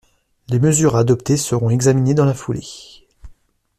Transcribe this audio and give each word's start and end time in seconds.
Les 0.49 0.57
mesures 0.59 0.95
à 0.95 1.01
adopter 1.01 1.37
seront 1.37 1.69
examinées 1.69 2.15
dans 2.15 2.25
la 2.25 2.33
foulée. 2.33 2.65